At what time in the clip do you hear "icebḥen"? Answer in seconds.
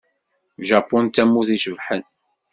1.55-2.03